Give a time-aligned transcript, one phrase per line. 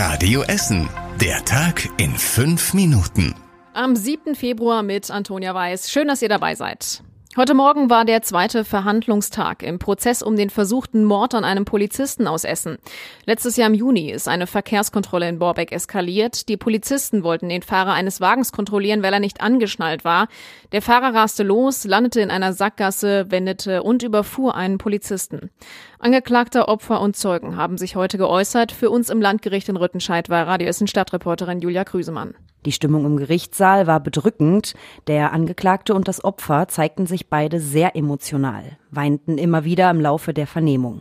[0.00, 0.88] Radio Essen.
[1.20, 3.34] Der Tag in fünf Minuten.
[3.74, 4.36] Am 7.
[4.36, 5.90] Februar mit Antonia Weiß.
[5.90, 7.02] Schön, dass ihr dabei seid.
[7.36, 12.26] Heute Morgen war der zweite Verhandlungstag im Prozess um den versuchten Mord an einem Polizisten
[12.26, 12.78] aus Essen.
[13.26, 16.48] Letztes Jahr im Juni ist eine Verkehrskontrolle in Borbeck eskaliert.
[16.48, 20.28] Die Polizisten wollten den Fahrer eines Wagens kontrollieren, weil er nicht angeschnallt war.
[20.72, 25.50] Der Fahrer raste los, landete in einer Sackgasse, wendete und überfuhr einen Polizisten.
[25.98, 28.72] Angeklagter, Opfer und Zeugen haben sich heute geäußert.
[28.72, 32.34] Für uns im Landgericht in Rüttenscheid war Radio Essen Stadtreporterin Julia Krüsemann.
[32.68, 34.74] Die Stimmung im Gerichtssaal war bedrückend.
[35.06, 40.34] Der Angeklagte und das Opfer zeigten sich beide sehr emotional, weinten immer wieder im Laufe
[40.34, 41.00] der Vernehmung.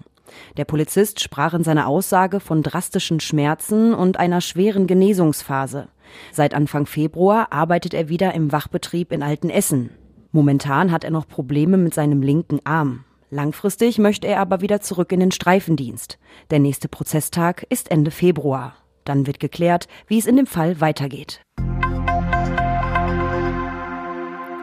[0.56, 5.90] Der Polizist sprach in seiner Aussage von drastischen Schmerzen und einer schweren Genesungsphase.
[6.32, 9.90] Seit Anfang Februar arbeitet er wieder im Wachbetrieb in Altenessen.
[10.32, 13.04] Momentan hat er noch Probleme mit seinem linken Arm.
[13.30, 16.18] Langfristig möchte er aber wieder zurück in den Streifendienst.
[16.50, 18.74] Der nächste Prozesstag ist Ende Februar.
[19.08, 21.42] Dann wird geklärt, wie es in dem Fall weitergeht.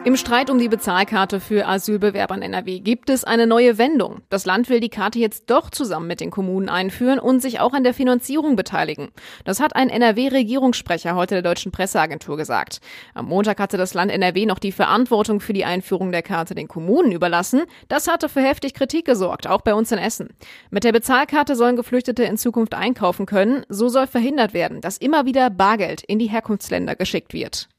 [0.04, 4.20] Im Streit um die Bezahlkarte für Asylbewerber in NRW gibt es eine neue Wendung.
[4.28, 7.72] Das Land will die Karte jetzt doch zusammen mit den Kommunen einführen und sich auch
[7.72, 9.08] an der Finanzierung beteiligen.
[9.46, 12.82] Das hat ein NRW-Regierungssprecher heute der deutschen Presseagentur gesagt.
[13.14, 16.68] Am Montag hatte das Land NRW noch die Verantwortung für die Einführung der Karte den
[16.68, 17.62] Kommunen überlassen.
[17.88, 20.34] Das hatte für heftig Kritik gesorgt, auch bei uns in Essen.
[20.68, 23.64] Mit der Bezahlkarte sollen Geflüchtete in Zukunft einkaufen können.
[23.70, 27.70] So soll verhindert werden, dass immer wieder Bargeld in die Herkunftsländer geschickt wird.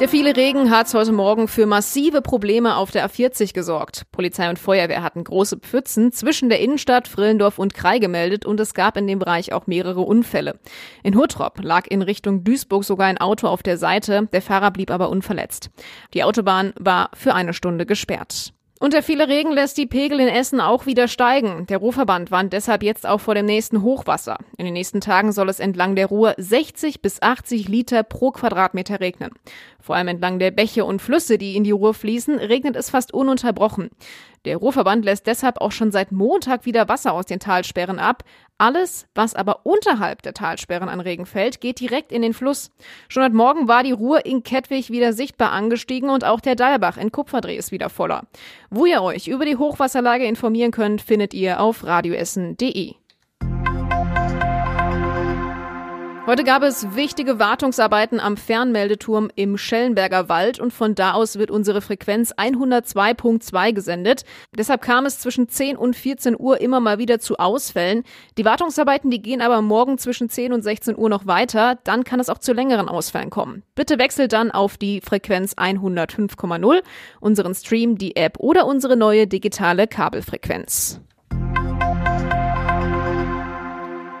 [0.00, 4.06] Der viele Regen hat heute Morgen für massive Probleme auf der A40 gesorgt.
[4.12, 8.74] Polizei und Feuerwehr hatten große Pfützen zwischen der Innenstadt Frillendorf und Krei gemeldet und es
[8.74, 10.60] gab in dem Bereich auch mehrere Unfälle.
[11.02, 14.92] In Hurtrop lag in Richtung Duisburg sogar ein Auto auf der Seite, der Fahrer blieb
[14.92, 15.70] aber unverletzt.
[16.14, 18.52] Die Autobahn war für eine Stunde gesperrt.
[18.80, 21.66] Und der viele Regen lässt die Pegel in Essen auch wieder steigen.
[21.66, 24.38] Der Ruhrverband warnt deshalb jetzt auch vor dem nächsten Hochwasser.
[24.56, 29.00] In den nächsten Tagen soll es entlang der Ruhr 60 bis 80 Liter pro Quadratmeter
[29.00, 29.32] regnen.
[29.80, 33.12] Vor allem entlang der Bäche und Flüsse, die in die Ruhr fließen, regnet es fast
[33.12, 33.90] ununterbrochen.
[34.48, 38.24] Der Ruhrverband lässt deshalb auch schon seit Montag wieder Wasser aus den Talsperren ab.
[38.56, 42.70] Alles, was aber unterhalb der Talsperren an Regen fällt, geht direkt in den Fluss.
[43.10, 46.96] Schon heute Morgen war die Ruhr in Kettwig wieder sichtbar angestiegen und auch der Dalbach
[46.96, 48.22] in Kupferdreh ist wieder voller.
[48.70, 52.94] Wo ihr euch über die Hochwasserlage informieren könnt, findet ihr auf radioessen.de.
[56.28, 61.50] Heute gab es wichtige Wartungsarbeiten am Fernmeldeturm im Schellenberger Wald und von da aus wird
[61.50, 64.24] unsere Frequenz 102.2 gesendet.
[64.54, 68.02] Deshalb kam es zwischen 10 und 14 Uhr immer mal wieder zu Ausfällen.
[68.36, 71.78] Die Wartungsarbeiten, die gehen aber morgen zwischen 10 und 16 Uhr noch weiter.
[71.84, 73.62] Dann kann es auch zu längeren Ausfällen kommen.
[73.74, 76.82] Bitte wechselt dann auf die Frequenz 105,0,
[77.20, 81.00] unseren Stream, die App oder unsere neue digitale Kabelfrequenz.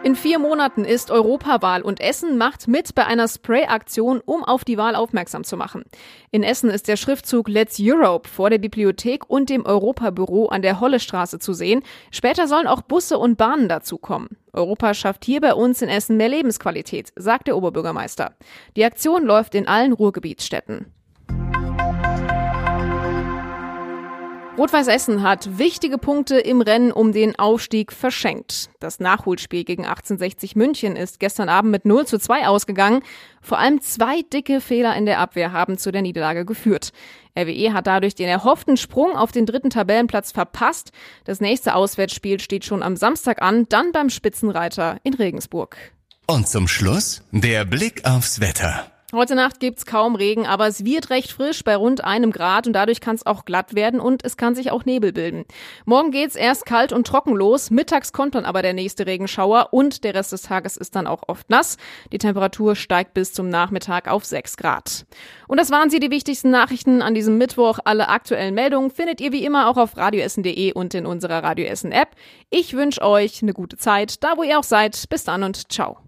[0.04, 4.78] In vier Monaten ist Europawahl und Essen macht mit bei einer Spray-Aktion, um auf die
[4.78, 5.82] Wahl aufmerksam zu machen.
[6.30, 10.78] In Essen ist der Schriftzug Let's Europe vor der Bibliothek und dem Europabüro an der
[10.78, 11.82] Hollestraße zu sehen.
[12.12, 14.28] Später sollen auch Busse und Bahnen dazukommen.
[14.52, 18.36] Europa schafft hier bei uns in Essen mehr Lebensqualität, sagt der Oberbürgermeister.
[18.76, 20.86] Die Aktion läuft in allen Ruhrgebietsstädten.
[24.58, 28.70] Rot-Weiß Essen hat wichtige Punkte im Rennen um den Aufstieg verschenkt.
[28.80, 33.04] Das Nachholspiel gegen 1860 München ist gestern Abend mit 0 zu 2 ausgegangen.
[33.40, 36.90] Vor allem zwei dicke Fehler in der Abwehr haben zu der Niederlage geführt.
[37.38, 40.90] RWE hat dadurch den erhofften Sprung auf den dritten Tabellenplatz verpasst.
[41.22, 45.76] Das nächste Auswärtsspiel steht schon am Samstag an, dann beim Spitzenreiter in Regensburg.
[46.26, 48.90] Und zum Schluss der Blick aufs Wetter.
[49.14, 52.74] Heute Nacht gibt's kaum Regen, aber es wird recht frisch bei rund einem Grad und
[52.74, 55.46] dadurch kann es auch glatt werden und es kann sich auch Nebel bilden.
[55.86, 60.04] Morgen geht's erst kalt und trocken los, mittags kommt dann aber der nächste Regenschauer und
[60.04, 61.78] der Rest des Tages ist dann auch oft nass.
[62.12, 65.06] Die Temperatur steigt bis zum Nachmittag auf 6 Grad.
[65.46, 67.78] Und das waren sie, die wichtigsten Nachrichten an diesem Mittwoch.
[67.86, 72.10] Alle aktuellen Meldungen findet ihr wie immer auch auf radioessen.de und in unserer Radioessen App.
[72.50, 75.08] Ich wünsche euch eine gute Zeit, da wo ihr auch seid.
[75.08, 76.07] Bis dann und ciao.